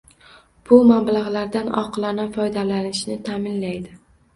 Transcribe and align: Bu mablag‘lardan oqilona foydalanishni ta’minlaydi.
Bu 0.69 0.79
mablag‘lardan 0.93 1.71
oqilona 1.85 2.29
foydalanishni 2.41 3.23
ta’minlaydi. 3.33 4.01